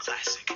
Classic. 0.00 0.48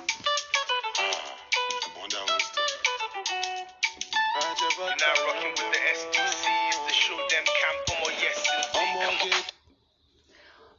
You're 4.77 4.89
now 4.89 5.13
rocking 5.27 5.51
with 5.51 5.71
the 5.71 5.79
STCs, 5.93 6.87
the 6.87 6.93
show 6.93 7.15
them 7.15 7.45
camp 7.45 7.85
or 8.01 8.11
yes 8.19 8.39
indeed. 8.73 9.43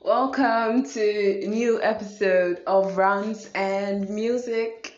Come 0.00 0.10
on. 0.10 0.32
Welcome 0.34 0.90
to 0.90 1.44
a 1.44 1.46
new 1.46 1.80
episode 1.80 2.60
of 2.66 2.96
Rants 2.96 3.48
and 3.54 4.10
Music. 4.10 4.94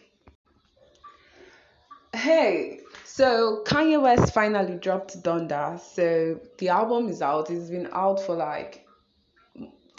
Hey, 2.14 2.80
so 3.04 3.62
Kanye 3.66 4.00
West 4.00 4.32
finally 4.32 4.76
dropped 4.76 5.22
Donda. 5.22 5.78
So 5.78 6.40
the 6.56 6.70
album 6.70 7.10
is 7.10 7.20
out. 7.20 7.50
It's 7.50 7.68
been 7.68 7.90
out 7.92 8.20
for 8.20 8.34
like 8.34 8.86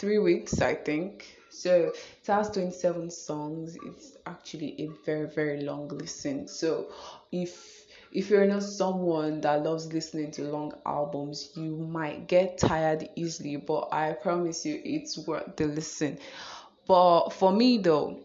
three 0.00 0.18
weeks, 0.18 0.60
I 0.60 0.74
think. 0.74 1.39
So 1.50 1.92
it 1.92 2.26
has 2.26 2.50
27 2.50 3.10
songs. 3.10 3.76
It's 3.84 4.16
actually 4.26 4.80
a 4.80 4.86
very, 5.04 5.28
very 5.28 5.62
long 5.62 5.88
listen. 5.88 6.46
So 6.48 6.92
if 7.32 7.86
if 8.12 8.30
you're 8.30 8.46
not 8.46 8.62
someone 8.62 9.40
that 9.42 9.62
loves 9.62 9.92
listening 9.92 10.30
to 10.32 10.44
long 10.44 10.72
albums, 10.86 11.50
you 11.54 11.76
might 11.76 12.26
get 12.26 12.58
tired 12.58 13.08
easily, 13.16 13.56
but 13.56 13.88
I 13.92 14.12
promise 14.12 14.64
you 14.66 14.80
it's 14.84 15.18
worth 15.26 15.56
the 15.56 15.66
listen. 15.66 16.18
But 16.86 17.30
for 17.30 17.52
me 17.52 17.78
though, 17.78 18.20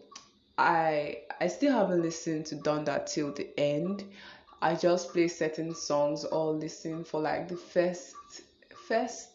I 0.58 1.22
I 1.40 1.48
still 1.48 1.72
haven't 1.72 2.02
listened 2.02 2.46
to 2.46 2.56
Donda 2.56 3.06
till 3.06 3.32
the 3.32 3.48
end. 3.58 4.04
I 4.62 4.74
just 4.74 5.12
play 5.12 5.28
certain 5.28 5.74
songs 5.74 6.24
or 6.24 6.52
listen 6.52 7.04
for 7.04 7.20
like 7.20 7.48
the 7.48 7.56
first 7.56 8.14
first 8.88 9.28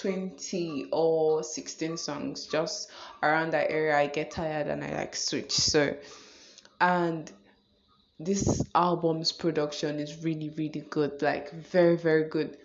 20 0.00 0.88
or 0.92 1.42
16 1.42 1.96
songs 1.96 2.46
just 2.46 2.90
around 3.22 3.52
that 3.52 3.70
area. 3.70 3.96
I 3.96 4.06
get 4.06 4.30
tired 4.30 4.68
and 4.68 4.84
I 4.84 4.94
like 4.94 5.16
switch. 5.16 5.52
So 5.52 5.96
and 6.80 7.30
this 8.20 8.64
album's 8.74 9.32
production 9.32 9.98
is 9.98 10.22
really 10.24 10.50
really 10.50 10.84
good 10.90 11.20
like 11.22 11.52
very 11.52 11.96
very 11.96 12.24
good. 12.28 12.56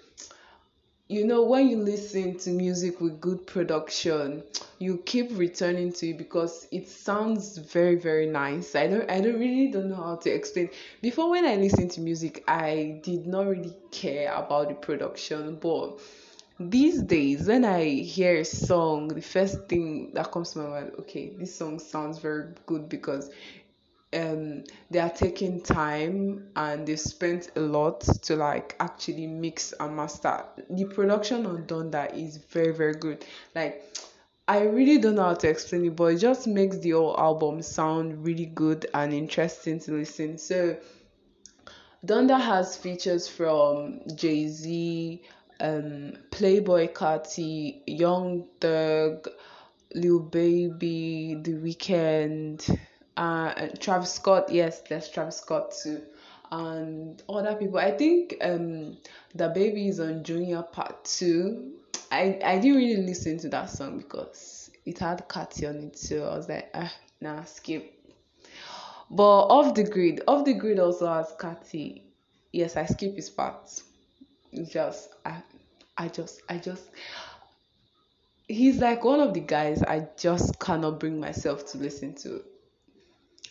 You 1.08 1.26
know 1.26 1.44
when 1.44 1.70
you 1.70 1.78
listen 1.78 2.38
to 2.40 2.50
music 2.50 3.02
with 3.02 3.20
good 3.20 3.46
production 3.46 4.44
you 4.80 4.98
keep 4.98 5.30
returning 5.38 5.94
to 5.94 6.10
it 6.10 6.18
because 6.18 6.68
it 6.72 6.88
sounds 6.88 7.58
very 7.58 7.96
very 7.96 8.28
nice. 8.28 8.76
I 8.76 8.88
don't 8.88 9.10
i 9.10 9.22
don't 9.22 9.40
really 9.40 9.72
don't 9.72 9.90
know 9.90 9.96
how 9.96 10.16
to 10.18 10.30
explain. 10.30 10.70
Before 11.02 11.30
when 11.32 11.46
i 11.46 11.56
listen 11.56 11.90
to 11.90 12.02
music 12.02 12.44
i 12.48 13.00
did 13.04 13.26
not 13.28 13.48
really 13.48 13.76
care 13.92 14.34
about 14.34 14.70
the 14.70 14.76
production 14.76 15.56
but 15.56 16.00
these 16.60 17.02
days 17.02 17.48
when 17.48 17.66
i 17.66 17.84
hear 17.84 18.38
a 18.38 18.46
song 18.46 19.08
the 19.08 19.22
first 19.22 19.68
thing 19.68 20.12
that 20.14 20.32
comes 20.32 20.52
to 20.52 20.60
my 20.60 20.70
mind 20.70 20.92
okay 21.00 21.32
this 21.40 21.56
song 21.56 21.80
sounds 21.80 22.20
very 22.20 22.54
good 22.68 22.88
because 22.88 23.32
um 24.14 24.64
they 24.92 25.00
are 25.00 25.10
taking 25.10 25.60
time 25.62 26.48
and 26.56 26.86
they 26.86 26.96
spent 26.96 27.50
a 27.56 27.60
lot 27.60 28.02
to 28.02 28.36
like 28.36 28.76
actually 28.80 29.26
mix 29.28 29.74
and 29.80 29.96
master. 29.96 30.44
The 30.70 30.86
production 30.86 31.46
on 31.46 31.64
donda 31.64 32.14
is 32.14 32.38
very 32.38 32.74
very 32.74 32.94
good. 32.94 33.26
Like 33.56 33.84
i 34.48 34.62
really 34.62 34.98
don't 34.98 35.16
know 35.16 35.24
how 35.24 35.34
to 35.34 35.50
explain 35.50 35.86
it 35.86 35.96
but 35.96 36.14
it 36.14 36.18
just 36.18 36.48
makes 36.48 36.78
the 36.80 36.92
whole 36.92 37.18
album 37.18 37.62
sound 37.62 38.24
really 38.26 38.46
good 38.46 38.86
and 38.94 39.14
interesting 39.14 39.80
to 39.80 39.94
listen. 39.94 40.38
So 40.38 40.78
donda 42.06 42.40
has 42.40 42.78
features 42.78 43.28
from 43.28 44.02
jay-z 44.16 45.22
um 45.64 46.14
playboi 46.30 46.94
carti 46.94 47.82
young 47.88 48.46
thug 48.60 49.30
lil 49.96 50.20
baby 50.20 51.36
the 51.42 51.54
Weeknd 51.54 52.80
uh 53.16 53.68
Travis 53.80 54.14
Scott, 54.14 54.52
yes, 54.52 54.82
there's 54.90 55.10
Travis 55.10 55.38
Scott 55.38 55.74
too, 55.82 56.02
and 56.52 57.22
other 57.30 57.56
people. 57.56 57.80
I 57.80 57.92
think 57.92 58.36
um 58.42 58.98
the 59.36 59.50
baby 59.50 59.88
is 59.88 60.00
on 60.00 60.24
Junya 60.24 60.70
Part 60.72 61.06
Two. 61.06 61.74
I 62.12 62.40
I 62.44 62.60
didn't 62.60 62.78
really 62.78 63.04
listen 63.04 63.38
to 63.40 63.50
that 63.50 63.70
song 63.70 63.98
because 64.00 64.70
it 64.86 65.00
had 65.00 65.28
Carti 65.30 65.70
on 65.70 65.76
it, 65.78 65.98
so 65.98 66.28
I 66.28 66.36
was 66.36 66.50
like, 66.50 66.70
ah, 66.74 66.92
nah, 67.22 67.44
skip. 67.46 67.94
But 69.10 69.46
off 69.48 69.76
the 69.76 69.84
grid, 69.84 70.22
off 70.28 70.44
the 70.44 70.54
grid 70.54 70.80
also 70.80 71.08
has 71.08 71.34
Carti. 71.40 72.02
Yes, 72.52 72.76
I 72.76 72.86
skip 72.86 73.16
his 73.16 73.30
part. 73.30 73.70
Just 74.70 75.10
I, 75.26 75.42
I 75.98 76.08
just 76.08 76.42
I 76.50 76.58
just 76.58 76.84
he's 78.48 78.80
like 78.80 79.04
one 79.04 79.20
of 79.20 79.34
the 79.34 79.40
guys 79.40 79.82
I 79.84 80.08
just 80.18 80.60
cannot 80.60 81.00
bring 81.00 81.20
myself 81.20 81.66
to 81.72 81.78
listen 81.78 82.14
to 82.16 82.44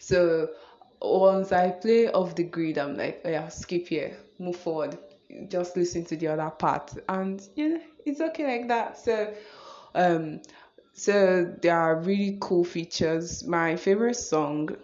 so 0.03 0.51
once 1.01 1.53
I 1.53 1.71
play 1.71 2.11
off 2.11 2.35
the 2.35 2.45
grid, 2.45 2.77
I'm 2.79 2.97
like, 2.97 3.23
oh 3.25 3.31
yeah, 3.31 3.49
skip 3.49 3.87
here, 3.89 4.17
move 4.39 4.57
forward, 4.57 4.99
just 5.49 5.77
listen 5.77 6.05
to 6.07 6.17
the 6.17 6.29
other 6.29 6.51
part, 6.51 6.93
and 7.09 7.41
you 7.55 7.69
know, 7.69 7.81
it's 8.05 8.21
okay 8.21 8.59
like 8.59 8.69
that. 8.69 8.99
So, 8.99 9.33
um, 9.95 10.41
so 10.93 11.55
there 11.63 11.79
are 11.79 12.01
really 12.01 12.37
cool 12.41 12.65
features. 12.65 13.45
My 13.45 13.77
favorite 13.77 14.17
song. 14.17 14.77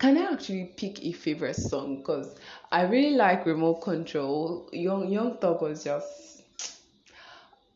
Can 0.00 0.16
I 0.16 0.32
actually 0.32 0.64
pick 0.78 1.04
a 1.04 1.12
favorite 1.12 1.56
song? 1.56 1.98
Because 1.98 2.34
I 2.72 2.82
really 2.84 3.16
like 3.16 3.44
Remote 3.44 3.82
Control. 3.82 4.66
Young 4.72 5.12
Young 5.12 5.36
Thug 5.36 5.60
was 5.60 5.84
just 5.84 6.42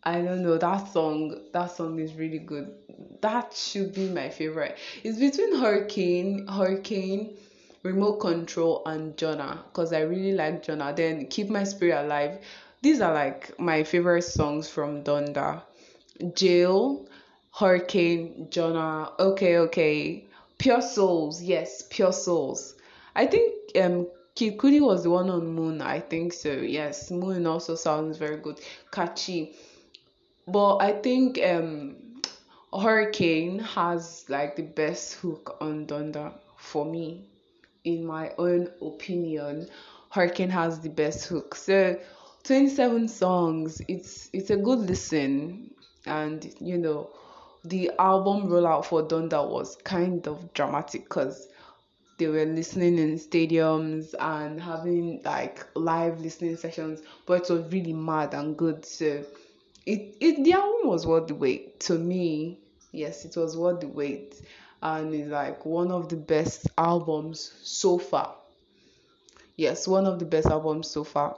I 0.03 0.23
don't 0.23 0.43
know 0.43 0.57
that 0.57 0.91
song. 0.91 1.39
That 1.53 1.71
song 1.77 1.99
is 1.99 2.15
really 2.15 2.39
good. 2.39 2.75
That 3.21 3.53
should 3.53 3.93
be 3.95 4.09
my 4.09 4.31
favorite. 4.31 4.79
It's 5.03 5.19
between 5.19 5.55
Hurricane, 5.55 6.47
Hurricane, 6.47 7.37
Remote 7.83 8.21
Control, 8.21 8.83
and 8.87 9.15
Jonah. 9.19 9.63
Cause 9.75 9.93
I 9.93 10.01
really 10.01 10.33
like 10.33 10.63
Jonah. 10.63 10.95
Then 10.97 11.27
Keep 11.27 11.51
My 11.51 11.65
Spirit 11.65 12.07
Alive. 12.07 12.39
These 12.81 13.03
are 13.03 13.13
like 13.13 13.59
my 13.59 13.85
favorite 13.85 14.23
songs 14.23 14.67
from 14.67 15.05
Donda. 15.05 15.63
Jail, 16.35 17.07
Hurricane, 17.51 18.49
Jonah. 18.49 19.13
Okay, 19.19 19.59
okay. 19.59 20.25
Pure 20.65 20.81
Souls. 20.81 21.43
Yes, 21.43 21.83
Pure 21.91 22.15
Souls. 22.15 22.75
I 23.15 23.27
think 23.27 23.53
um 23.77 24.09
Kid 24.35 24.59
was 24.81 25.03
the 25.03 25.11
one 25.11 25.29
on 25.29 25.47
Moon. 25.47 25.83
I 25.83 26.01
think 26.01 26.33
so. 26.33 26.53
Yes, 26.53 27.11
Moon 27.11 27.47
also 27.47 27.75
sounds 27.75 28.17
very 28.17 28.39
good. 28.39 28.59
Catchy 28.91 29.55
but 30.47 30.79
I 30.79 30.93
think 30.93 31.39
um 31.45 32.23
Hurricane 32.73 33.59
has 33.59 34.25
like 34.31 34.57
the 34.57 34.63
best 34.63 35.15
hook 35.17 35.59
on 35.61 35.87
Donda 35.87 36.33
for 36.57 36.87
me, 36.87 37.27
in 37.85 38.07
my 38.07 38.33
own 38.39 38.71
opinion. 38.81 39.69
Hurricane 40.13 40.49
has 40.49 40.81
the 40.81 40.89
best 40.89 41.27
hook. 41.27 41.57
So 41.57 42.01
27 42.43 43.09
songs, 43.09 43.83
it's 43.87 44.31
it's 44.33 44.49
a 44.49 44.57
good 44.57 44.79
listen 44.79 45.75
and 46.07 46.55
you 46.59 46.79
know 46.79 47.11
the 47.65 47.91
album 47.99 48.49
rollout 48.49 48.85
for 48.85 49.03
Donda 49.03 49.49
was 49.49 49.77
kind 49.85 50.27
of 50.29 50.53
dramatic 50.53 51.05
because 51.05 51.49
they 52.19 52.27
were 52.29 52.45
listening 52.45 52.99
in 52.99 53.15
stadiums 53.19 54.15
and 54.21 54.61
having 54.61 55.21
like 55.25 55.67
live 55.75 56.21
listening 56.21 56.57
sessions, 56.57 57.03
but 57.27 57.43
it 57.43 57.51
was 57.53 57.73
really 57.73 57.93
mad 57.93 58.35
and 58.35 58.57
good. 58.57 58.85
So 58.85 59.25
it 59.87 60.17
it 60.21 60.45
the 60.45 60.53
album 60.53 60.89
was 60.89 61.07
worth 61.07 61.29
the 61.29 61.35
wait 61.35 61.81
to 61.81 61.99
me 61.99 62.59
yes 62.93 63.25
it 63.25 63.37
was 63.37 63.57
worth 63.57 63.81
the 63.81 63.89
wait 63.89 64.41
and 64.83 65.15
it's 65.15 65.31
like 65.31 65.65
one 65.67 65.91
of 65.91 66.09
the 66.09 66.17
best 66.17 66.67
albums 66.79 67.53
so 67.63 67.99
far 67.99 68.35
yes 69.57 69.87
one 69.87 70.07
of 70.07 70.19
the 70.19 70.25
best 70.25 70.47
albums 70.47 70.89
so 70.89 71.05
far 71.05 71.37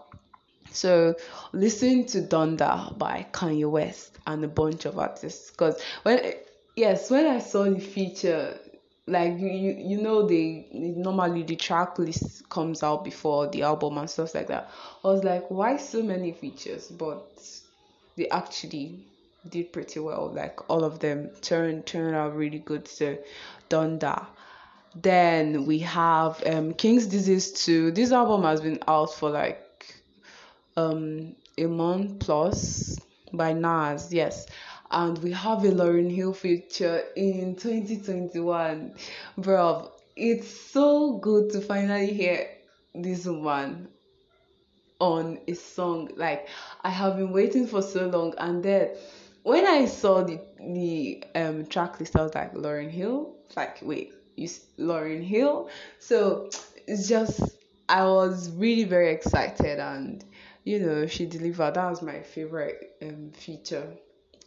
so 0.72 1.14
listen 1.52 2.06
to 2.06 2.22
Donda 2.22 2.96
by 2.98 3.26
Kanye 3.32 3.70
West 3.70 4.18
and 4.26 4.44
a 4.44 4.48
bunch 4.48 4.84
of 4.84 4.98
artists 4.98 5.50
because 5.50 5.80
when 6.02 6.34
yes 6.76 7.10
when 7.10 7.26
I 7.26 7.38
saw 7.38 7.64
the 7.64 7.80
feature 7.80 8.58
like 9.06 9.38
you, 9.38 9.48
you 9.48 9.72
you 9.72 10.02
know 10.02 10.26
they 10.26 10.66
normally 10.72 11.42
the 11.44 11.56
track 11.56 11.98
list 11.98 12.48
comes 12.48 12.82
out 12.82 13.04
before 13.04 13.48
the 13.48 13.62
album 13.62 13.98
and 13.98 14.10
stuff 14.10 14.34
like 14.34 14.48
that 14.48 14.70
I 15.04 15.08
was 15.08 15.22
like 15.22 15.50
why 15.50 15.76
so 15.76 16.02
many 16.02 16.32
features 16.32 16.88
but 16.88 17.38
they 18.16 18.28
actually 18.30 19.04
did 19.50 19.72
pretty 19.72 20.00
well. 20.00 20.32
Like 20.34 20.68
all 20.70 20.84
of 20.84 20.98
them 20.98 21.30
turned 21.40 21.86
turned 21.86 22.14
out 22.14 22.36
really 22.36 22.58
good. 22.58 22.88
So 22.88 23.18
Donda. 23.70 24.26
Then 24.94 25.66
we 25.66 25.80
have 25.80 26.42
um 26.46 26.72
King's 26.72 27.06
Disease 27.06 27.52
2. 27.64 27.90
This 27.90 28.12
album 28.12 28.42
has 28.44 28.60
been 28.60 28.78
out 28.88 29.12
for 29.12 29.30
like 29.30 29.62
um 30.76 31.34
a 31.58 31.66
month 31.66 32.20
plus 32.20 32.98
by 33.32 33.52
Nas, 33.52 34.12
yes. 34.12 34.46
And 34.90 35.18
we 35.18 35.32
have 35.32 35.64
a 35.64 35.70
Lauryn 35.70 36.14
Hill 36.14 36.32
feature 36.32 37.02
in 37.16 37.56
2021. 37.56 38.94
Bro, 39.36 39.90
it's 40.14 40.48
so 40.48 41.18
good 41.18 41.50
to 41.52 41.60
finally 41.60 42.12
hear 42.12 42.48
this 42.94 43.26
one 43.26 43.88
on 44.98 45.38
a 45.46 45.52
song 45.52 46.08
like 46.16 46.48
i 46.82 46.88
have 46.88 47.18
been 47.18 47.30
waiting 47.30 47.66
for 47.66 47.82
so 47.82 48.06
long 48.06 48.32
and 48.38 48.62
then 48.62 48.88
when 49.46 49.64
I 49.64 49.84
saw 49.84 50.24
the 50.24 50.40
the 50.58 51.22
um 51.36 51.66
track 51.66 52.00
list, 52.00 52.16
I 52.16 52.22
was 52.22 52.34
like 52.34 52.52
Lauryn 52.54 52.90
Hill. 52.90 53.32
Like, 53.56 53.78
wait, 53.80 54.12
you 54.34 54.48
Lauryn 54.76 55.22
Hill? 55.22 55.70
So 56.00 56.50
it's 56.88 57.08
just 57.08 57.40
I 57.88 58.02
was 58.06 58.50
really 58.50 58.82
very 58.82 59.12
excited, 59.12 59.78
and 59.78 60.24
you 60.66 60.80
know 60.80 61.06
she 61.06 61.26
delivered. 61.26 61.74
That 61.74 61.90
was 61.90 62.02
my 62.02 62.20
favorite 62.22 62.96
um 63.02 63.32
feature 63.32 63.88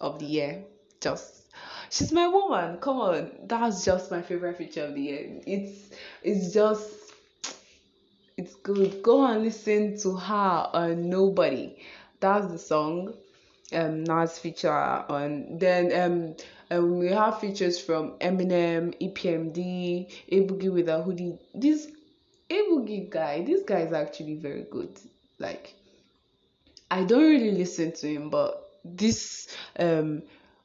of 0.02 0.20
the 0.20 0.26
year. 0.26 0.64
Just 1.02 1.48
she's 1.90 2.12
my 2.12 2.28
woman. 2.28 2.78
Come 2.80 2.98
on, 3.00 3.32
that's 3.46 3.86
just 3.86 4.12
my 4.12 4.22
favorite 4.22 4.58
feature 4.58 4.86
of 4.86 4.94
the 4.96 5.02
year. 5.02 5.42
It's 5.48 5.90
it's 6.24 6.54
just 6.54 7.14
it's 8.38 8.56
good. 8.56 9.02
Go 9.04 9.26
and 9.26 9.44
listen 9.44 9.98
to 10.00 10.16
her 10.16 10.70
on 10.74 11.10
Nobody. 11.10 11.78
That's 12.20 12.48
the 12.48 12.58
song. 12.58 13.14
Um, 13.74 14.04
Nas 14.04 14.40
feature 14.40 14.72
on. 14.72 15.58
Then 15.60 15.86
um, 16.02 16.36
um, 16.78 17.00
we 17.00 17.08
have 17.10 17.40
features 17.40 17.80
from 17.80 18.18
Eminem, 18.20 18.96
EPMD, 19.00 20.08
Boogie 20.32 20.74
with 20.74 20.90
a 20.90 21.02
Hoodie. 21.02 21.38
This 21.54 21.88
Boogie 22.50 23.10
guy, 23.10 23.44
this 23.44 23.64
guy 23.64 23.82
is 23.82 23.94
actually 23.94 24.36
very 24.36 24.66
good. 24.72 25.00
Like, 25.40 25.76
I 26.92 27.04
don't 27.04 27.22
really 27.24 27.52
listen 27.52 27.92
to 27.94 28.08
him, 28.08 28.30
but 28.30 28.80
this 28.84 29.56
um 29.78 30.24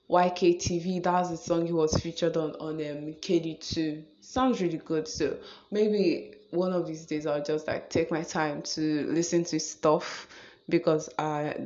YKTV, 0.08 1.02
that's 1.02 1.30
the 1.30 1.36
song 1.36 1.66
he 1.66 1.72
was 1.72 1.94
featured 1.98 2.36
on 2.36 2.52
on 2.56 2.74
um 2.76 3.14
KD2. 3.20 4.02
Sounds 4.20 4.60
really 4.60 4.78
good. 4.78 5.08
So 5.08 5.36
maybe 5.70 6.34
one 6.50 6.72
of 6.72 6.86
these 6.86 7.06
days 7.06 7.26
I'll 7.26 7.42
just 7.42 7.66
like 7.66 7.90
take 7.90 8.10
my 8.10 8.22
time 8.22 8.62
to 8.62 9.06
listen 9.10 9.44
to 9.44 9.60
stuff 9.60 10.28
because 10.68 11.08
I 11.18 11.56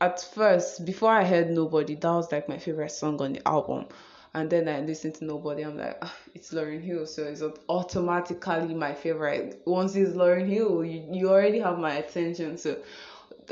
at 0.00 0.20
first 0.22 0.84
before 0.84 1.10
I 1.12 1.24
heard 1.24 1.50
Nobody, 1.50 1.94
that 1.94 2.10
was 2.10 2.30
like 2.32 2.48
my 2.48 2.58
favorite 2.58 2.92
song 2.92 3.20
on 3.20 3.34
the 3.34 3.46
album. 3.48 3.86
And 4.32 4.48
then 4.48 4.68
I 4.68 4.80
listened 4.80 5.16
to 5.16 5.24
Nobody, 5.24 5.62
I'm 5.62 5.76
like, 5.76 5.98
ah, 6.02 6.14
it's 6.34 6.52
Lauryn 6.52 6.80
Hill, 6.80 7.04
so 7.06 7.24
it's 7.24 7.42
automatically 7.68 8.74
my 8.74 8.94
favorite. 8.94 9.60
Once 9.66 9.96
it's 9.96 10.16
Lauryn 10.16 10.46
Hill, 10.48 10.84
you, 10.84 11.04
you 11.10 11.28
already 11.28 11.58
have 11.58 11.78
my 11.80 11.94
attention. 11.94 12.56
So 12.56 12.76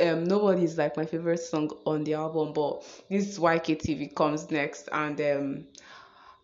um 0.00 0.24
Nobody 0.24 0.64
is 0.64 0.78
like 0.78 0.96
my 0.96 1.04
favorite 1.06 1.40
song 1.40 1.70
on 1.86 2.04
the 2.04 2.14
album, 2.14 2.52
but 2.52 2.84
this 3.08 3.38
YKTV 3.38 4.14
comes 4.14 4.50
next 4.50 4.88
and 4.92 5.20
um 5.20 5.66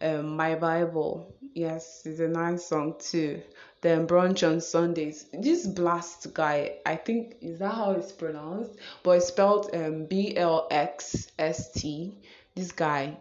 um 0.01 0.37
My 0.37 0.55
Bible. 0.55 1.35
Yes, 1.55 2.03
it's 2.05 2.21
a 2.21 2.29
nice 2.29 2.67
song 2.67 2.95
too 2.99 3.43
then 3.85 4.07
brunch 4.07 4.49
on 4.49 4.63
Sundays. 4.63 5.27
This 5.33 5.67
blast 5.67 6.33
guy, 6.33 6.77
I 6.87 6.97
think 6.97 7.37
is 7.43 7.59
that 7.59 7.75
how 7.75 7.91
it's 7.93 8.13
pronounced, 8.13 8.73
but 9.03 9.19
it's 9.19 9.27
spelled 9.27 9.71
um 9.75 10.07
B 10.07 10.35
L 10.37 10.67
X 10.71 11.29
S 11.39 11.71
T. 11.73 12.17
This 12.55 12.73
guy. 12.73 13.19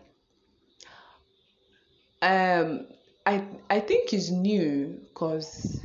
Um, 2.21 2.87
I 3.25 3.43
I 3.69 3.81
think 3.81 4.09
he's 4.09 4.31
new 4.31 5.01
because 5.09 5.82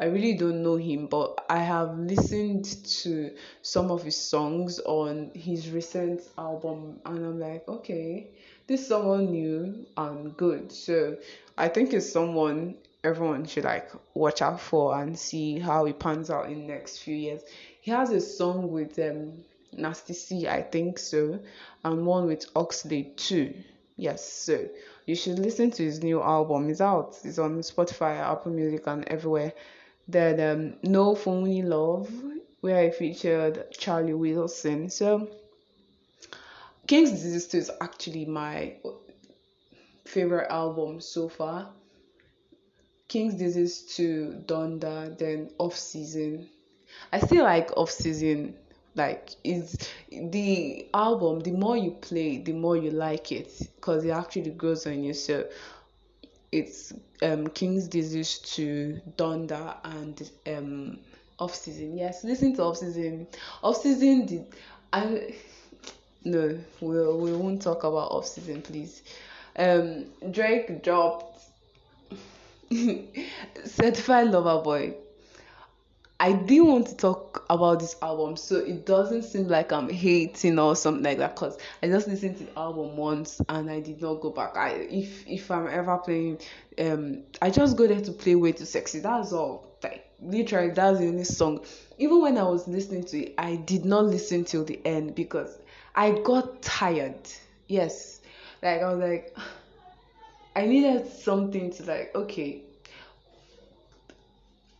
I 0.00 0.06
really 0.06 0.34
don't 0.34 0.62
know 0.62 0.76
him, 0.76 1.06
but 1.06 1.44
I 1.48 1.58
have 1.58 1.96
listened 1.98 2.64
to 3.02 3.30
some 3.62 3.90
of 3.90 4.02
his 4.02 4.16
songs 4.16 4.80
on 4.80 5.30
his 5.34 5.70
recent 5.70 6.22
album, 6.36 7.00
and 7.06 7.24
I'm 7.24 7.38
like, 7.38 7.68
okay, 7.68 8.28
this 8.66 8.80
is 8.82 8.88
someone 8.88 9.30
new 9.30 9.86
and 9.96 10.36
good. 10.36 10.72
So 10.72 11.16
I 11.56 11.68
think 11.68 11.92
it's 11.92 12.10
someone 12.10 12.74
everyone 13.04 13.44
should 13.46 13.64
like 13.64 13.90
watch 14.14 14.42
out 14.42 14.60
for 14.60 14.98
and 15.00 15.16
see 15.18 15.58
how 15.58 15.84
he 15.84 15.92
pans 15.92 16.30
out 16.30 16.50
in 16.50 16.66
next 16.66 16.98
few 16.98 17.14
years. 17.14 17.42
He 17.80 17.90
has 17.90 18.10
a 18.10 18.20
song 18.20 18.72
with 18.72 18.98
um 18.98 19.44
Nasty 19.72 20.14
C, 20.14 20.48
I 20.48 20.62
think 20.62 20.98
so, 20.98 21.38
and 21.84 22.06
one 22.06 22.26
with 22.26 22.46
Oxley 22.56 23.12
too. 23.16 23.54
Yes, 23.96 24.28
so 24.28 24.68
you 25.06 25.14
should 25.14 25.38
listen 25.38 25.70
to 25.72 25.84
his 25.84 26.02
new 26.02 26.20
album. 26.20 26.68
It's 26.68 26.80
out. 26.80 27.16
It's 27.22 27.38
on 27.38 27.58
Spotify, 27.60 28.18
Apple 28.18 28.52
Music, 28.52 28.86
and 28.86 29.04
everywhere. 29.08 29.52
Then 30.06 30.40
um, 30.40 30.74
No 30.82 31.14
Phony 31.14 31.62
Love, 31.62 32.10
where 32.60 32.78
I 32.78 32.90
featured 32.90 33.72
Charlie 33.72 34.14
Wilson. 34.14 34.90
So 34.90 35.28
King's 36.86 37.10
Disease 37.10 37.46
2 37.48 37.58
is 37.58 37.70
actually 37.80 38.26
my 38.26 38.74
favorite 40.04 40.50
album 40.50 41.00
so 41.00 41.28
far. 41.28 41.70
King's 43.08 43.34
Disease 43.34 43.82
2, 43.96 44.44
Donda, 44.46 45.16
then 45.18 45.50
Off 45.58 45.76
Season. 45.76 46.48
I 47.12 47.20
still 47.20 47.44
like 47.44 47.70
Off 47.76 47.90
Season. 47.90 48.54
Like 48.96 49.30
is 49.42 49.76
the 50.10 50.88
album. 50.94 51.40
The 51.40 51.50
more 51.50 51.76
you 51.76 51.90
play, 51.90 52.38
the 52.38 52.52
more 52.52 52.76
you 52.76 52.92
like 52.92 53.32
it 53.32 53.50
because 53.74 54.04
it 54.04 54.10
actually 54.10 54.50
grows 54.50 54.86
on 54.86 55.02
you. 55.02 55.14
So 55.14 55.48
it's 56.54 56.92
um 57.22 57.48
King's 57.48 57.88
Disease 57.88 58.38
to 58.54 59.00
Donda, 59.16 59.76
and 59.84 60.30
um 60.46 60.98
Off 61.38 61.54
Season. 61.54 61.96
Yes, 61.96 62.24
listen 62.24 62.54
to 62.56 62.62
Off 62.62 62.78
Season. 62.78 63.26
Off 63.62 63.76
Season 63.76 64.26
did 64.26 64.46
I 64.92 65.34
no, 66.24 66.58
we 66.80 66.88
we 66.88 67.32
won't 67.32 67.60
talk 67.60 67.84
about 67.84 68.10
Off 68.12 68.26
Season, 68.26 68.62
please. 68.62 69.02
Um, 69.56 70.06
Drake 70.30 70.82
dropped 70.82 71.42
Certified 73.64 74.28
Lover 74.28 74.62
Boy. 74.62 74.94
I 76.24 76.32
didn't 76.32 76.68
want 76.68 76.86
to 76.86 76.96
talk 76.96 77.44
about 77.50 77.80
this 77.80 77.96
album, 78.00 78.38
so 78.38 78.56
it 78.56 78.86
doesn't 78.86 79.24
seem 79.24 79.46
like 79.46 79.72
I'm 79.72 79.90
hating 79.90 80.58
or 80.58 80.74
something 80.74 81.04
like 81.04 81.18
that. 81.18 81.36
Cause 81.36 81.58
I 81.82 81.88
just 81.88 82.08
listened 82.08 82.38
to 82.38 82.44
the 82.44 82.58
album 82.58 82.96
once 82.96 83.42
and 83.46 83.70
I 83.70 83.80
did 83.80 84.00
not 84.00 84.22
go 84.22 84.30
back. 84.30 84.56
I 84.56 84.70
if 84.70 85.28
if 85.28 85.50
I'm 85.50 85.68
ever 85.68 85.98
playing, 85.98 86.38
um, 86.78 87.24
I 87.42 87.50
just 87.50 87.76
go 87.76 87.86
there 87.86 88.00
to 88.00 88.10
play 88.10 88.36
Way 88.36 88.52
Too 88.52 88.64
Sexy. 88.64 89.00
That's 89.00 89.34
all. 89.34 89.76
Like 89.82 90.08
literally, 90.22 90.70
that's 90.70 90.98
the 90.98 91.08
only 91.08 91.24
song. 91.24 91.62
Even 91.98 92.22
when 92.22 92.38
I 92.38 92.44
was 92.44 92.66
listening 92.66 93.04
to 93.04 93.18
it, 93.18 93.34
I 93.36 93.56
did 93.56 93.84
not 93.84 94.06
listen 94.06 94.46
till 94.46 94.64
the 94.64 94.80
end 94.86 95.14
because 95.14 95.58
I 95.94 96.12
got 96.24 96.62
tired. 96.62 97.20
Yes, 97.68 98.22
like 98.62 98.80
I 98.80 98.88
was 98.88 98.98
like. 98.98 99.36
I 100.56 100.66
needed 100.66 101.10
something 101.10 101.72
to 101.72 101.82
like, 101.82 102.12
okay, 102.14 102.62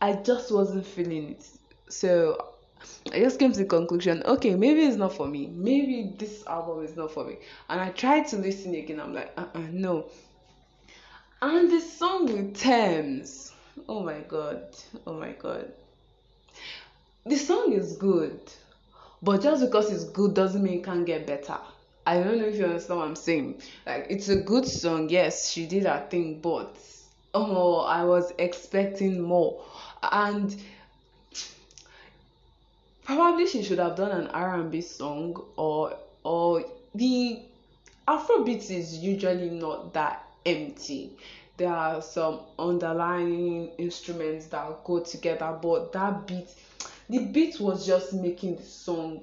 I 0.01 0.13
just 0.13 0.51
wasn't 0.51 0.85
feeling 0.85 1.31
it. 1.31 1.47
So 1.89 2.55
I 3.11 3.19
just 3.19 3.39
came 3.39 3.51
to 3.51 3.59
the 3.59 3.65
conclusion, 3.65 4.23
okay, 4.25 4.55
maybe 4.55 4.81
it's 4.81 4.97
not 4.97 5.13
for 5.13 5.27
me. 5.27 5.47
Maybe 5.47 6.13
this 6.17 6.45
album 6.47 6.83
is 6.83 6.95
not 6.95 7.11
for 7.11 7.25
me. 7.25 7.37
And 7.69 7.79
I 7.79 7.89
tried 7.91 8.27
to 8.27 8.37
listen 8.37 8.75
again. 8.75 8.99
I'm 8.99 9.13
like, 9.13 9.31
uh 9.37 9.45
uh 9.53 9.59
no. 9.71 10.07
And 11.41 11.71
the 11.71 11.79
song 11.79 12.25
with 12.25 12.57
Tems. 12.57 13.53
oh 13.89 14.03
my 14.03 14.19
god, 14.19 14.63
oh 15.05 15.13
my 15.13 15.31
god. 15.33 15.71
The 17.25 17.37
song 17.37 17.73
is 17.73 17.97
good, 17.97 18.39
but 19.21 19.41
just 19.41 19.61
because 19.63 19.91
it's 19.91 20.03
good 20.05 20.33
doesn't 20.33 20.63
mean 20.63 20.79
it 20.79 20.83
can't 20.83 21.05
get 21.05 21.25
better. 21.25 21.57
I 22.05 22.21
don't 22.21 22.37
know 22.37 22.45
if 22.45 22.55
you 22.55 22.65
understand 22.65 22.99
what 22.99 23.07
I'm 23.07 23.15
saying. 23.15 23.61
Like 23.85 24.07
it's 24.09 24.29
a 24.29 24.35
good 24.35 24.67
song, 24.67 25.09
yes, 25.09 25.49
she 25.49 25.65
did 25.65 25.85
her 25.85 26.05
thing, 26.09 26.39
but 26.39 26.77
oh, 27.35 27.81
I 27.81 28.03
was 28.03 28.33
expecting 28.39 29.21
more, 29.21 29.61
and 30.01 30.55
probably 33.03 33.45
she 33.45 33.61
should 33.61 33.77
have 33.79 33.95
done 33.95 34.11
an 34.11 34.27
R&B 34.27 34.81
song 34.81 35.43
or 35.57 35.95
or 36.23 36.65
the 36.95 37.39
Afrobeat 38.07 38.71
is 38.71 38.97
usually 38.97 39.49
not 39.49 39.93
that 39.93 40.23
empty. 40.45 41.11
There 41.57 41.71
are 41.71 42.01
some 42.01 42.39
underlying 42.59 43.69
instruments 43.77 44.47
that 44.47 44.83
go 44.83 44.99
together, 44.99 45.57
but 45.61 45.91
that 45.93 46.27
beat, 46.27 46.49
the 47.09 47.19
beat 47.25 47.59
was 47.59 47.85
just 47.85 48.13
making 48.13 48.57
the 48.57 48.63
song 48.63 49.21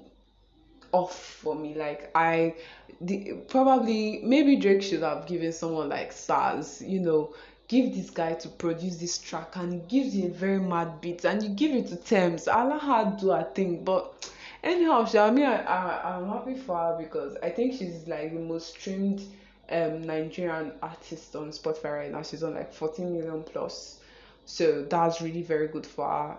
off 0.92 1.14
for 1.14 1.54
me. 1.54 1.74
Like 1.74 2.10
I 2.14 2.54
the, 3.00 3.34
probably 3.48 4.20
maybe 4.22 4.56
Drake 4.56 4.82
should 4.82 5.02
have 5.02 5.26
given 5.26 5.52
someone 5.52 5.88
like 5.88 6.12
Sarz, 6.12 6.86
you 6.86 7.00
know, 7.00 7.34
give 7.72 7.94
this 7.94 8.10
guy 8.10 8.34
to 8.34 8.48
produce 8.50 8.96
this 8.96 9.16
track 9.16 9.56
and 9.56 9.72
he 9.72 9.78
gives 9.88 10.14
you 10.14 10.26
a 10.26 10.30
very 10.30 10.60
mad 10.60 11.00
beat 11.00 11.24
and 11.24 11.42
you 11.42 11.48
give 11.48 11.74
it 11.74 11.86
to 11.88 11.94
let 12.18 12.82
her 12.82 13.16
do 13.18 13.30
her 13.30 13.48
thing, 13.54 13.82
but 13.82 14.30
anyhow, 14.62 15.06
she, 15.06 15.16
I 15.18 15.30
mean, 15.30 15.46
I, 15.46 15.62
I, 15.62 16.16
I'm 16.16 16.28
happy 16.28 16.54
for 16.54 16.76
her 16.76 16.98
because 16.98 17.36
I 17.42 17.48
think 17.48 17.72
she's 17.72 18.06
like 18.06 18.34
the 18.34 18.40
most 18.40 18.74
streamed 18.74 19.22
um 19.70 20.02
Nigerian 20.02 20.72
artist 20.82 21.34
on 21.34 21.48
Spotify 21.50 21.96
right 22.00 22.12
now. 22.12 22.22
She's 22.22 22.42
on 22.42 22.54
like 22.54 22.74
14 22.74 23.10
million 23.10 23.42
plus, 23.42 24.00
so 24.44 24.82
that's 24.82 25.22
really 25.22 25.42
very 25.42 25.68
good 25.68 25.86
for 25.86 26.06
her 26.06 26.36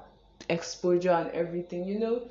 exposure 0.49 1.09
and 1.11 1.31
everything, 1.31 1.83
you 1.85 1.97
know 1.99 2.21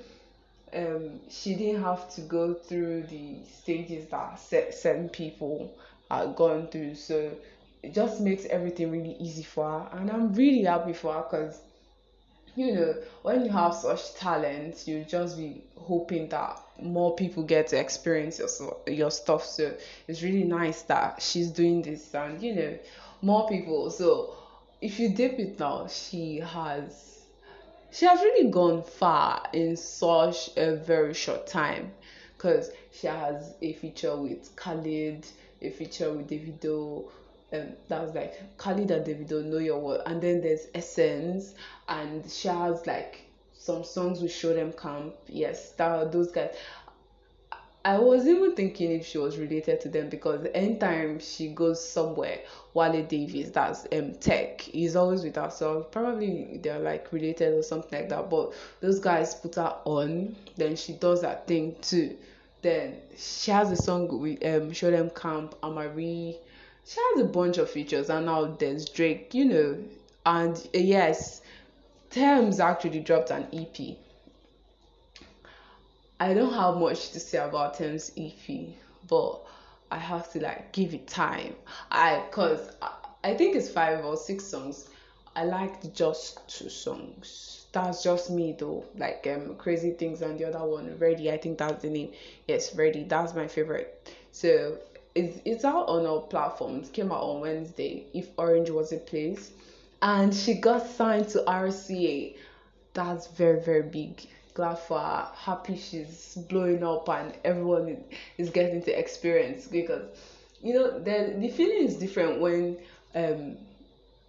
um, 0.74 1.20
she 1.28 1.54
didn't 1.54 1.82
have 1.82 2.12
to 2.14 2.20
go 2.22 2.54
through 2.54 3.02
the 3.04 3.36
stages 3.44 4.08
that 4.08 4.38
certain 4.38 5.08
people 5.08 5.74
are 6.10 6.26
gone 6.28 6.68
through. 6.68 6.94
So 6.94 7.32
it 7.82 7.94
just 7.94 8.20
makes 8.20 8.44
everything 8.46 8.90
really 8.90 9.16
easy 9.18 9.42
for 9.42 9.64
her, 9.64 9.98
and 9.98 10.10
I'm 10.10 10.34
really 10.34 10.62
happy 10.64 10.92
for 10.92 11.14
her 11.14 11.22
because 11.22 11.60
you 12.54 12.74
know, 12.74 12.94
when 13.22 13.44
you 13.44 13.50
have 13.50 13.74
such 13.74 14.14
talent, 14.14 14.86
you 14.86 15.04
just 15.04 15.38
be 15.38 15.62
hoping 15.78 16.28
that 16.28 16.60
more 16.82 17.14
people 17.16 17.42
get 17.42 17.68
to 17.68 17.78
experience 17.78 18.38
your 18.38 18.76
your 18.86 19.10
stuff. 19.10 19.44
So 19.44 19.74
it's 20.06 20.22
really 20.22 20.44
nice 20.44 20.82
that 20.82 21.22
she's 21.22 21.48
doing 21.48 21.82
this, 21.82 22.14
and 22.14 22.42
you 22.42 22.54
know, 22.54 22.78
more 23.22 23.48
people. 23.48 23.90
So 23.90 24.34
if 24.80 24.98
you 25.00 25.10
dip 25.10 25.38
it 25.38 25.58
now, 25.58 25.86
she 25.88 26.38
has 26.40 27.22
she 27.90 28.06
has 28.06 28.20
really 28.20 28.50
gone 28.50 28.82
far 28.82 29.46
in 29.52 29.76
such 29.76 30.50
a 30.56 30.76
very 30.76 31.14
short 31.14 31.46
time 31.46 31.92
because 32.36 32.70
she 32.90 33.06
has 33.06 33.54
a 33.62 33.72
feature 33.74 34.16
with 34.16 34.54
Khalid, 34.56 35.26
a 35.60 35.70
feature 35.70 36.12
with 36.12 36.28
Davido. 36.28 37.04
Um, 37.52 37.72
that 37.88 38.02
was 38.02 38.14
like 38.14 38.56
Khalid 38.56 38.90
and 38.90 39.04
Davido 39.04 39.44
know 39.44 39.58
your 39.58 39.78
word, 39.78 40.00
and 40.06 40.22
then 40.22 40.40
there's 40.40 40.66
Essence, 40.74 41.54
and 41.88 42.28
she 42.30 42.48
has 42.48 42.86
like 42.86 43.26
some 43.52 43.84
songs 43.84 44.20
with 44.22 44.32
Show 44.32 44.54
Them 44.54 44.72
Camp. 44.72 45.14
Yes, 45.28 45.72
that 45.72 46.12
those 46.12 46.32
guys. 46.32 46.54
I 47.84 47.98
was 47.98 48.28
even 48.28 48.54
thinking 48.54 48.92
if 48.92 49.06
she 49.06 49.18
was 49.18 49.38
related 49.38 49.80
to 49.80 49.88
them 49.88 50.08
because 50.08 50.46
anytime 50.54 51.18
she 51.18 51.48
goes 51.48 51.84
somewhere, 51.84 52.38
Wale 52.74 53.02
Davis, 53.04 53.50
that's 53.50 53.86
um 53.92 54.14
Tec, 54.14 54.60
he's 54.60 54.94
always 54.94 55.24
with 55.24 55.34
her. 55.34 55.50
So 55.50 55.82
probably 55.90 56.60
they're 56.62 56.78
like 56.78 57.12
related 57.12 57.54
or 57.54 57.62
something 57.62 57.98
like 57.98 58.08
that. 58.10 58.30
But 58.30 58.52
those 58.80 59.00
guys 59.00 59.34
put 59.34 59.56
her 59.56 59.76
on, 59.84 60.36
then 60.56 60.76
she 60.76 60.92
does 60.92 61.22
that 61.22 61.48
thing 61.48 61.74
too. 61.82 62.16
Then 62.62 62.98
she 63.16 63.50
has 63.50 63.72
a 63.72 63.76
song 63.76 64.20
with 64.20 64.44
um 64.46 64.72
Show 64.72 64.92
Them 64.92 65.10
Camp, 65.10 65.56
Amari. 65.62 66.38
She 66.84 67.00
has 67.00 67.24
a 67.24 67.28
bunch 67.28 67.58
of 67.58 67.70
features, 67.70 68.10
and 68.10 68.26
now 68.26 68.44
there's 68.58 68.88
Drake, 68.88 69.34
you 69.34 69.44
know. 69.44 69.78
And 70.26 70.56
uh, 70.56 70.78
yes, 70.78 71.40
Tems 72.10 72.60
actually 72.60 73.00
dropped 73.00 73.30
an 73.30 73.46
EP. 73.52 73.96
I 76.20 76.34
don't 76.34 76.52
have 76.52 76.76
much 76.76 77.10
to 77.10 77.20
say 77.20 77.38
about 77.38 77.74
Tems 77.74 78.12
EP, 78.16 78.74
but 79.08 79.40
I 79.90 79.98
have 79.98 80.30
to 80.32 80.40
like 80.40 80.72
give 80.72 80.94
it 80.94 81.06
time. 81.08 81.54
I 81.90 82.24
cause 82.30 82.70
I, 82.80 82.92
I 83.24 83.34
think 83.34 83.56
it's 83.56 83.68
five 83.68 84.04
or 84.04 84.16
six 84.16 84.44
songs. 84.44 84.88
I 85.34 85.44
liked 85.44 85.92
just 85.94 86.46
two 86.48 86.68
songs. 86.68 87.66
That's 87.72 88.02
just 88.02 88.30
me 88.30 88.54
though. 88.58 88.84
Like 88.96 89.26
um 89.26 89.56
crazy 89.56 89.92
things 89.92 90.22
and 90.22 90.38
the 90.38 90.44
other 90.44 90.64
one, 90.64 90.96
Ready. 90.98 91.30
I 91.30 91.38
think 91.38 91.58
that's 91.58 91.82
the 91.82 91.90
name. 91.90 92.12
Yes, 92.46 92.74
Ready. 92.74 93.04
That's 93.04 93.34
my 93.34 93.46
favorite. 93.48 94.12
So 94.32 94.78
it's 95.14 95.38
it's 95.44 95.64
out 95.64 95.88
on 95.88 96.06
all 96.06 96.22
platforms. 96.22 96.88
Came 96.90 97.12
out 97.12 97.22
on 97.22 97.40
Wednesday. 97.40 98.04
If 98.14 98.28
Orange 98.36 98.70
was 98.70 98.92
a 98.92 98.98
place, 98.98 99.50
and 100.00 100.34
she 100.34 100.54
got 100.54 100.86
signed 100.86 101.28
to 101.30 101.42
RCA. 101.46 102.36
That's 102.94 103.28
very 103.28 103.60
very 103.60 103.82
big. 103.82 104.26
Glad 104.54 104.78
for 104.78 104.98
her. 104.98 105.28
Happy 105.34 105.76
she's 105.76 106.36
blowing 106.48 106.84
up 106.84 107.08
and 107.08 107.32
everyone 107.44 108.04
is 108.36 108.50
getting 108.50 108.82
to 108.82 108.98
experience 108.98 109.66
because 109.66 110.04
you 110.60 110.74
know 110.74 110.98
the 110.98 111.34
the 111.38 111.48
feeling 111.48 111.86
is 111.86 111.96
different 111.96 112.40
when 112.40 112.76
um 113.14 113.56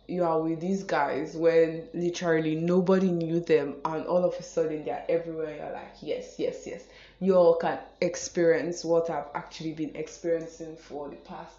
you 0.07 0.23
are 0.23 0.41
with 0.41 0.59
these 0.59 0.83
guys 0.83 1.35
when 1.35 1.87
literally 1.93 2.55
nobody 2.55 3.09
knew 3.09 3.39
them 3.39 3.75
and 3.85 4.05
all 4.05 4.23
of 4.25 4.33
a 4.33 4.43
sudden 4.43 4.83
they're 4.83 5.05
everywhere 5.07 5.55
you're 5.55 5.71
like 5.71 5.93
yes 6.01 6.35
yes 6.37 6.67
yes 6.67 6.83
you 7.23 7.35
all 7.35 7.55
can 7.55 7.79
experience 8.01 8.83
what 8.83 9.09
i've 9.09 9.27
actually 9.35 9.73
been 9.73 9.95
experiencing 9.95 10.75
for 10.75 11.09
the 11.09 11.15
past 11.17 11.55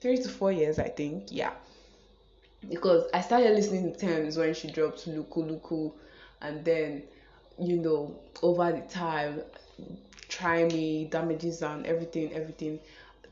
three 0.00 0.16
to 0.16 0.28
four 0.28 0.50
years 0.52 0.78
i 0.78 0.88
think 0.88 1.24
yeah. 1.30 1.52
Because 2.68 3.04
i 3.12 3.20
started 3.20 3.50
listening 3.50 3.92
to 3.92 3.98
Tems 3.98 4.38
when 4.38 4.54
she 4.54 4.70
dropped 4.70 5.06
luku 5.06 5.36
luku 5.36 5.92
and 6.40 6.64
then 6.64 7.02
you 7.58 7.76
know 7.76 8.16
over 8.42 8.72
the 8.72 8.80
time 8.82 9.42
try 10.28 10.64
me 10.64 11.04
damages 11.04 11.62
and 11.62 11.86
everything 11.86 12.32
everything 12.32 12.80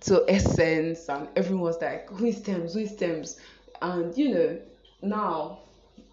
to 0.01 0.25
essence 0.29 1.09
and 1.09 1.29
everyone's 1.37 1.81
like 1.81 2.09
who 2.11 2.27
is 2.27 2.43
Tems 2.43 2.75
who 2.75 2.81
is 2.81 2.95
Tems 2.95 3.41
and 3.81 4.17
you 4.17 4.35
know 4.35 4.59
now 5.01 5.59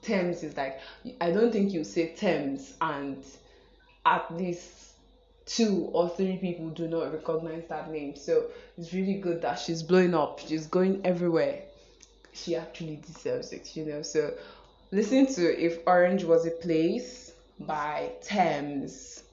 Tems 0.01 0.43
is 0.43 0.55
like 0.55 0.79
I 1.19 1.31
don't 1.31 1.51
think 1.51 1.73
you 1.73 1.83
say 1.83 2.15
Tems 2.15 2.73
and 2.79 3.23
at 4.05 4.33
least 4.35 4.88
two 5.49 5.89
or 5.93 6.07
three 6.09 6.37
people 6.37 6.69
do 6.69 6.87
not 6.87 7.11
recognize 7.11 7.63
that 7.69 7.91
name. 7.91 8.15
So 8.15 8.45
it's 8.77 8.93
really 8.93 9.15
good 9.15 9.41
that 9.41 9.59
she's 9.59 9.81
blowing 9.81 10.13
up. 10.13 10.39
She's 10.39 10.67
going 10.67 11.01
everywhere. 11.03 11.63
She 12.33 12.55
actually 12.55 12.97
deserves 12.97 13.51
it, 13.51 13.75
you 13.75 13.85
know. 13.85 14.03
So 14.03 14.33
listen 14.91 15.25
to 15.33 15.65
If 15.65 15.79
Orange 15.87 16.23
Was 16.23 16.45
a 16.45 16.51
Place 16.51 17.31
by 17.59 18.11
Tems. 18.21 19.23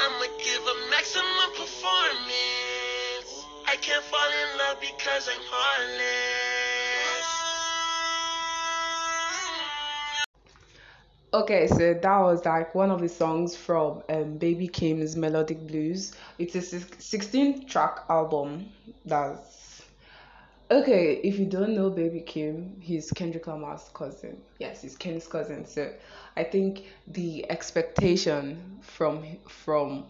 I'ma 0.00 0.26
give 0.38 0.62
a 0.62 0.90
maximum 0.90 1.50
performance. 1.52 3.30
I 3.66 3.76
can't 3.80 4.04
fall 4.04 4.32
in 4.42 4.58
love 4.58 4.80
because 4.80 5.28
I'm 5.28 5.42
heartless. 5.44 6.41
Okay, 11.34 11.66
so 11.66 11.94
that 11.94 12.18
was 12.18 12.44
like 12.44 12.74
one 12.74 12.90
of 12.90 13.00
the 13.00 13.08
songs 13.08 13.56
from 13.56 14.02
um, 14.10 14.36
Baby 14.36 14.68
Keem's 14.68 15.16
Melodic 15.16 15.66
Blues. 15.66 16.14
It's 16.38 16.54
a 16.54 16.60
16 16.60 17.66
track 17.66 18.00
album. 18.10 18.68
That's 19.06 19.82
okay. 20.70 21.22
If 21.24 21.38
you 21.38 21.46
don't 21.46 21.74
know 21.74 21.88
Baby 21.88 22.20
Kim, 22.20 22.76
he's 22.80 23.10
Kendrick 23.12 23.46
Lamar's 23.46 23.88
cousin. 23.94 24.42
Yes, 24.58 24.82
he's 24.82 24.94
Ken's 24.94 25.26
cousin. 25.26 25.64
So 25.64 25.90
I 26.36 26.44
think 26.44 26.84
the 27.06 27.50
expectation 27.50 28.80
from 28.82 29.24
from 29.48 30.04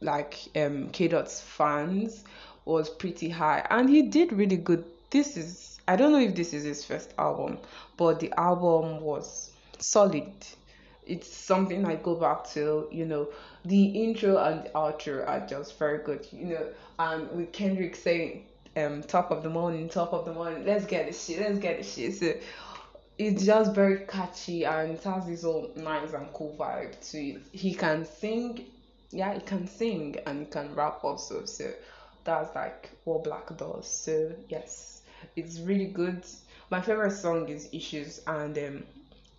like 0.00 0.38
um 0.54 0.90
K 0.90 1.08
Dot's 1.08 1.40
fans 1.40 2.22
was 2.64 2.88
pretty 2.88 3.28
high, 3.28 3.66
and 3.70 3.88
he 3.90 4.02
did 4.02 4.32
really 4.32 4.56
good. 4.56 4.84
This 5.10 5.36
is 5.36 5.80
I 5.88 5.96
don't 5.96 6.12
know 6.12 6.20
if 6.20 6.36
this 6.36 6.54
is 6.54 6.62
his 6.62 6.84
first 6.84 7.12
album, 7.18 7.58
but 7.96 8.20
the 8.20 8.32
album 8.38 9.00
was 9.00 9.50
solid 9.80 10.30
it's 11.06 11.32
something 11.32 11.84
I 11.84 11.96
go 11.96 12.14
back 12.14 12.48
to, 12.50 12.88
you 12.90 13.04
know, 13.04 13.28
the 13.64 13.84
intro 13.86 14.36
and 14.38 14.64
the 14.64 14.68
outro 14.70 15.28
are 15.28 15.46
just 15.46 15.78
very 15.78 15.98
good, 15.98 16.26
you 16.32 16.46
know, 16.46 16.66
and 16.98 17.30
with 17.32 17.52
Kendrick 17.52 17.96
saying, 17.96 18.46
um, 18.76 19.02
top 19.02 19.30
of 19.30 19.42
the 19.42 19.50
morning, 19.50 19.88
top 19.88 20.12
of 20.12 20.24
the 20.24 20.32
morning, 20.32 20.64
let's 20.64 20.86
get 20.86 21.06
this 21.06 21.24
shit, 21.24 21.40
let's 21.40 21.58
get 21.58 21.78
this 21.78 21.94
shit. 21.94 22.14
So 22.14 22.34
it's 23.18 23.44
just 23.44 23.74
very 23.74 24.06
catchy 24.06 24.64
and 24.64 24.92
it 24.92 25.02
has 25.04 25.26
this 25.26 25.42
whole 25.42 25.70
nice 25.76 26.12
and 26.12 26.32
cool 26.32 26.56
vibe 26.58 26.98
to 27.10 27.18
it. 27.18 27.42
He 27.52 27.74
can 27.74 28.04
sing, 28.04 28.64
yeah, 29.10 29.34
he 29.34 29.40
can 29.40 29.66
sing 29.66 30.16
and 30.26 30.40
he 30.40 30.46
can 30.46 30.74
rap 30.74 31.00
also. 31.02 31.44
So 31.44 31.70
that's 32.24 32.54
like 32.54 32.90
what 33.04 33.24
Black 33.24 33.56
does. 33.56 33.90
So 33.90 34.32
yes, 34.48 35.02
it's 35.36 35.58
really 35.60 35.86
good. 35.86 36.24
My 36.70 36.80
favorite 36.80 37.12
song 37.12 37.48
is 37.48 37.68
Issues 37.72 38.20
and 38.26 38.56
um, 38.56 38.84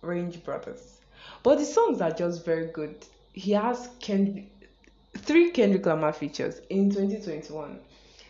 Range 0.02 0.44
Brothers. 0.44 0.98
But 1.42 1.58
the 1.58 1.64
songs 1.64 2.00
are 2.00 2.12
just 2.12 2.44
very 2.44 2.66
good. 2.66 2.94
He 3.32 3.52
has 3.52 3.88
three 3.98 5.50
Kendrick 5.50 5.86
Lamar 5.86 6.12
features 6.12 6.60
in 6.70 6.90
2021. 6.90 7.78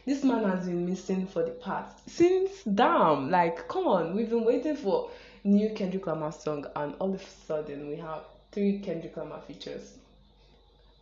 This 0.06 0.24
man 0.24 0.44
has 0.44 0.66
been 0.66 0.88
missing 0.88 1.26
for 1.26 1.44
the 1.44 1.50
past 1.52 2.08
since 2.08 2.62
damn. 2.64 3.30
Like, 3.30 3.68
come 3.68 3.86
on, 3.86 4.16
we've 4.16 4.30
been 4.30 4.44
waiting 4.44 4.76
for 4.76 5.10
new 5.44 5.70
Kendrick 5.70 6.06
Lamar 6.06 6.32
song, 6.32 6.66
and 6.74 6.94
all 6.98 7.14
of 7.14 7.20
a 7.20 7.46
sudden 7.46 7.88
we 7.88 7.96
have 7.96 8.20
three 8.50 8.78
Kendrick 8.78 9.16
Lamar 9.16 9.40
features 9.42 9.94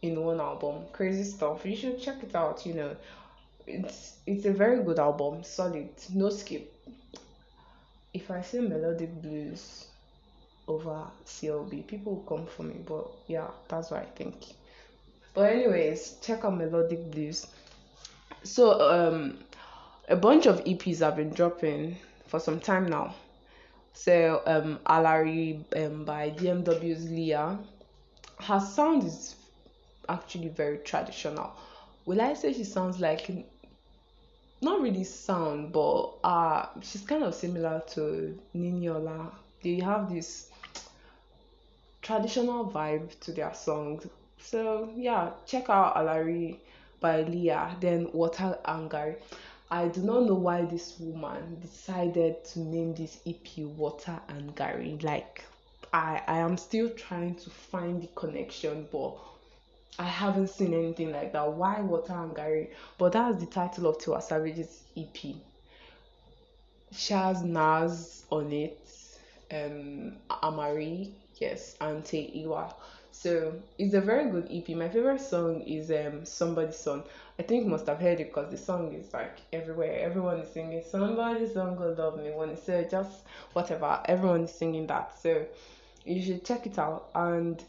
in 0.03 0.21
one 0.21 0.41
album. 0.41 0.85
Crazy 0.93 1.25
stuff. 1.25 1.65
You 1.65 1.77
should 1.77 2.01
check 2.01 2.23
it 2.23 2.35
out. 2.35 2.67
You 2.67 2.75
know, 2.75 2.97
it's 3.67 4.17
it's 4.27 4.45
a 4.47 4.53
very 4.53 4.83
good 4.83 4.99
album, 4.99 5.45
solid, 5.45 5.91
no 6.13 6.31
skip. 6.31 6.75
If 8.13 8.31
I 8.31 8.43
say 8.43 8.61
melodic 8.61 9.23
blues, 9.23 9.87
over 10.71 11.05
CLB. 11.27 11.87
People 11.87 12.17
will 12.17 12.37
come 12.37 12.47
for 12.47 12.63
me, 12.63 12.77
but 12.87 13.07
yeah, 13.27 13.49
that's 13.69 13.91
what 13.91 14.03
I 14.03 14.07
think. 14.17 14.37
But 15.35 15.53
anyways, 15.53 16.17
check 16.23 16.45
out 16.45 16.57
Melodic 16.57 17.11
Blues. 17.11 17.47
So 18.43 18.81
um, 18.81 19.39
a 20.09 20.17
bunch 20.17 20.47
of 20.47 20.65
EPs 20.65 20.99
have 21.01 21.17
been 21.17 21.31
dropping 21.31 21.97
for 22.27 22.41
some 22.41 22.61
time 22.61 22.87
now. 22.89 23.15
So 23.93 24.43
um, 24.47 24.79
Alari 24.87 25.65
um, 25.77 26.05
by 26.05 26.31
DMW's 26.31 27.07
Liya, 27.07 27.59
her 28.41 28.61
sound 28.61 29.05
is 29.05 29.35
actually 30.09 30.49
very 30.49 30.79
traditional. 30.79 31.53
Will 32.07 32.21
I 32.21 32.35
say 32.35 32.53
she 32.53 32.65
sounds 32.65 32.99
like 32.99 33.31
not 34.63 34.81
really 34.81 35.05
sound, 35.05 35.73
but 35.73 36.15
uh 36.25 36.67
she's 36.83 37.03
kind 37.03 37.25
of 37.25 37.35
similar 37.35 37.83
to 37.95 38.39
Niniola. 38.55 39.33
They 39.63 39.77
have 39.81 40.13
this 40.13 40.50
traditional 42.03 42.71
vibe 42.71 43.19
to 43.21 43.33
their 43.33 43.55
songs. 43.55 44.07
So 44.39 44.93
yeah, 44.97 45.31
check 45.47 45.69
out 45.69 45.97
Alari 45.97 46.59
by 47.01 47.25
Liya, 47.25 47.81
then 47.81 48.11
Water 48.13 48.59
Anger. 48.65 49.17
I 49.71 49.87
do 49.89 50.03
not 50.03 50.25
know 50.25 50.35
why 50.35 50.63
this 50.63 50.99
woman 50.99 51.61
decided 51.61 52.45
to 52.47 52.61
name 52.61 52.95
this 52.95 53.21
EP 53.27 53.59
Water 53.59 54.21
and 54.29 54.55
Garri. 54.57 55.01
Like, 55.03 55.45
I, 55.93 56.21
I 56.27 56.39
am 56.39 56.57
still 56.57 56.91
trying 56.91 57.37
to 57.37 57.51
find 57.51 58.03
the 58.03 58.09
connection, 58.09 58.89
but 58.91 59.17
I 59.99 60.05
haven't 60.05 60.49
seen 60.49 60.75
anything 60.75 61.13
like 61.13 61.33
that. 61.35 61.53
Why 61.53 61.81
Water 61.81 62.15
and 62.15 62.35
Garri? 62.35 62.71
But 62.99 63.13
that's 63.13 63.39
the 63.39 63.47
title 63.47 63.87
of 63.87 63.99
Tiwa 63.99 64.21
Savage's 64.21 64.83
EP. 64.97 65.37
Shaz 66.93 67.45
Nas 67.45 68.25
on 68.31 68.53
it, 68.53 68.89
um, 69.53 70.17
Amaarae, 70.29 71.13
yes, 71.41 71.75
Tay 72.05 72.45
Iwar. 72.45 72.73
So 73.13 73.53
it's 73.79 73.95
a 73.95 74.01
very 74.01 74.31
good 74.31 74.49
EP. 74.51 74.69
My 74.77 74.89
favorite 74.89 75.21
song 75.21 75.63
is 75.63 75.91
um 75.91 76.25
Somebody's 76.25 76.77
Song. 76.77 77.03
I 77.39 77.43
think 77.43 77.67
must 77.67 77.87
have 77.87 77.99
heard 77.99 78.21
it 78.21 78.29
because 78.29 78.51
the 78.51 78.57
song 78.57 78.93
is 78.95 79.13
like 79.13 79.39
everywhere. 79.53 79.99
Everyone 80.01 80.39
is 80.39 80.53
singing 80.53 80.83
somebody's 80.89 81.55
song 81.55 81.77
gonna 81.77 81.91
love 81.93 82.19
me 82.23 82.31
when 82.31 82.51
it's 82.51 82.65
so 82.65 82.83
just 82.85 83.23
whatever. 83.53 84.01
Everyone 84.05 84.45
is 84.45 84.53
singing 84.53 84.87
that. 84.87 85.19
So 85.21 85.45
you 86.05 86.23
should 86.23 86.45
check 86.45 86.67
it 86.67 86.79
out. 86.79 87.09
And 87.15 87.63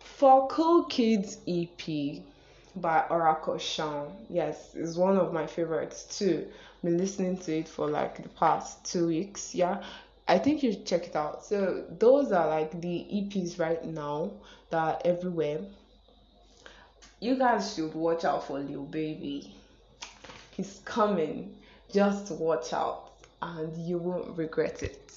for 0.00 0.46
Cool 0.48 0.84
Kids 0.84 1.38
EP 1.48 2.22
by 2.76 3.04
Oracle 3.10 3.58
Sean, 3.58 4.12
yes, 4.30 4.70
it's 4.74 4.96
one 4.96 5.16
of 5.16 5.32
my 5.32 5.46
favorites 5.46 6.18
too. 6.18 6.46
Been 6.82 6.98
listening 6.98 7.38
to 7.38 7.58
it 7.58 7.68
for 7.68 7.88
like 7.88 8.22
the 8.22 8.28
past 8.30 8.84
two 8.84 9.06
weeks. 9.06 9.54
Yeah, 9.54 9.82
I 10.26 10.38
think 10.38 10.62
you 10.62 10.72
should 10.72 10.86
check 10.86 11.06
it 11.06 11.16
out. 11.16 11.44
So 11.44 11.84
those 11.98 12.32
are 12.32 12.48
like 12.48 12.80
the 12.80 13.06
EPs 13.12 13.58
right 13.58 13.84
now 13.84 14.32
that 14.70 14.78
are 14.78 14.98
everywhere. 15.04 15.60
You 17.20 17.36
guys 17.36 17.74
should 17.74 17.94
watch 17.94 18.24
out 18.24 18.46
for 18.46 18.58
Lil 18.58 18.84
Baby. 18.84 19.54
He's 20.50 20.80
coming. 20.84 21.54
Just 21.92 22.30
watch 22.32 22.72
out 22.72 23.12
and 23.42 23.76
you 23.86 23.98
won't 23.98 24.36
regret 24.36 24.82
it. 24.82 25.12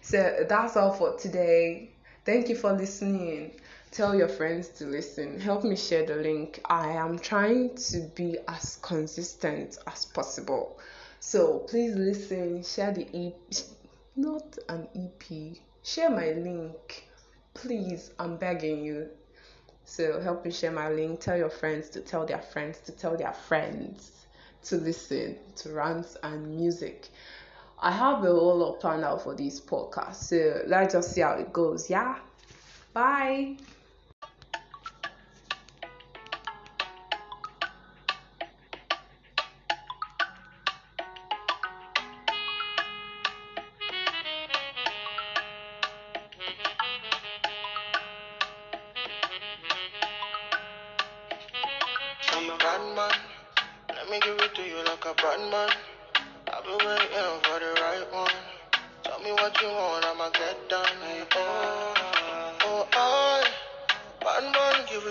So 0.00 0.46
that's 0.48 0.76
all 0.76 0.92
for 0.92 1.16
today. 1.18 1.90
Thank 2.24 2.48
you 2.48 2.56
for 2.56 2.72
listening. 2.72 3.52
Tell 3.90 4.14
your 4.14 4.28
friends 4.28 4.68
to 4.78 4.86
listen. 4.86 5.38
Help 5.38 5.64
me 5.64 5.76
share 5.76 6.06
the 6.06 6.16
link. 6.16 6.60
I 6.64 6.92
am 6.92 7.18
trying 7.18 7.74
to 7.76 8.00
be 8.14 8.38
as 8.48 8.78
consistent 8.80 9.78
as 9.86 10.06
possible. 10.06 10.78
So 11.18 11.58
please 11.60 11.94
listen, 11.94 12.62
share 12.62 12.92
the 12.92 13.06
EP 13.14 13.34
not 14.16 14.58
an 14.68 14.88
EP. 14.94 15.56
Share 15.82 16.10
my 16.10 16.32
link. 16.32 17.08
Please, 17.54 18.10
I'm 18.18 18.36
begging 18.36 18.84
you. 18.84 19.08
So 19.84 20.20
help 20.20 20.44
me 20.44 20.50
share 20.50 20.70
my 20.70 20.90
link. 20.90 21.20
Tell 21.20 21.36
your 21.36 21.50
friends 21.50 21.90
to 21.90 22.00
tell 22.00 22.24
their 22.26 22.42
friends 22.42 22.78
to 22.80 22.92
tell 22.92 23.16
their 23.16 23.32
friends 23.32 24.12
to 24.64 24.76
listen 24.76 25.36
to 25.56 25.72
rants 25.72 26.16
and 26.22 26.56
music. 26.56 27.08
I 27.78 27.90
have 27.90 28.22
a 28.24 28.28
whole 28.28 28.58
lot 28.58 28.80
planned 28.80 29.04
out 29.04 29.22
for 29.22 29.34
this 29.34 29.60
podcast. 29.60 30.16
So 30.16 30.62
let's 30.66 30.92
just 30.94 31.12
see 31.12 31.22
how 31.22 31.32
it 31.32 31.52
goes. 31.52 31.88
Yeah. 31.88 32.18
Bye. 32.92 33.56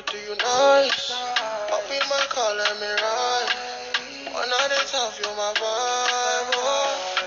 To 0.01 0.17
you 0.17 0.35
nice. 0.35 1.11
Up 1.11 1.91
in 1.91 2.03
my 2.09 2.25
car, 2.29 2.53
let 2.55 2.79
me 2.79 2.87
ride. 2.87 3.49
One 4.31 4.43
of 4.43 4.69
the 4.69 4.81
time, 4.87 5.11
feel 5.11 5.35
my 5.35 5.53
vibe. 5.55 6.51
Oh, 6.55 7.23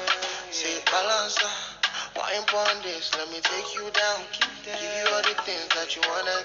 say 0.50 0.80
balance. 0.90 1.36
Ah. 1.40 1.72
Wine 2.16 2.44
on 2.54 2.82
this, 2.82 3.14
let 3.16 3.30
me 3.30 3.40
take 3.40 3.74
you 3.74 3.90
down. 3.90 4.22
Give 4.64 4.74
you 4.74 5.14
all 5.14 5.22
the 5.22 5.34
things 5.42 5.68
that 5.74 5.96
you 5.96 6.02
wanna 6.08 6.44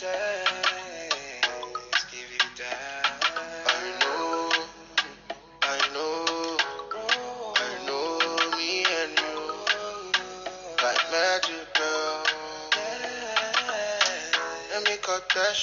get. 0.00 0.83
podcast. 15.14 15.44